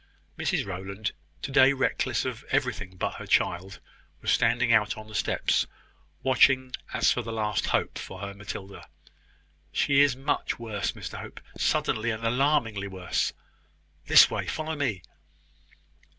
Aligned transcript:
Mrs 0.35 0.65
Rowland, 0.65 1.11
to 1.43 1.51
day 1.51 1.73
reckless 1.73 2.25
of 2.25 2.43
everything 2.49 2.97
but 2.97 3.17
her 3.19 3.27
child, 3.27 3.79
was 4.23 4.31
standing 4.31 4.73
out 4.73 4.97
on 4.97 5.07
the 5.07 5.13
steps, 5.13 5.67
watching, 6.23 6.73
as 6.91 7.11
for 7.11 7.21
the 7.21 7.31
last 7.31 7.67
hope 7.67 7.99
for 7.99 8.17
her 8.19 8.33
Matilda. 8.33 8.87
"She 9.71 10.01
is 10.01 10.15
much 10.15 10.57
worse, 10.57 10.93
Mr 10.93 11.19
Hope; 11.21 11.39
suddenly 11.55 12.09
and 12.09 12.23
alarmingly 12.25 12.87
worse. 12.87 13.31
This 14.07 14.27
way: 14.27 14.47
follow 14.47 14.75
me." 14.75 15.03